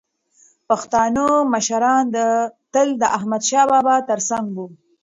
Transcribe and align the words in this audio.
پښتانه 0.67 1.25
مشران 1.53 2.05
تل 2.73 2.87
د 3.01 3.03
احمدشاه 3.17 3.65
بابا 3.71 3.95
تر 4.09 4.19
څنګ 4.29 4.45
وو. 4.55 4.65